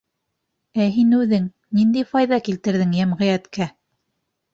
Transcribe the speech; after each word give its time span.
Ә 0.85 0.85
һин 0.93 1.11
үҙең 1.17 1.43
ниндәй 1.79 2.05
файҙа 2.13 2.39
килтерҙең 2.47 2.95
йәмғиәткә? 3.01 3.69